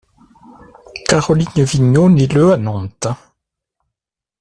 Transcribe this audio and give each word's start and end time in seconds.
Caroline 1.05 1.63
Vigneaux 1.63 2.09
naît 2.09 2.25
le 2.25 2.53
à 2.53 2.57
Nantes. 2.57 3.07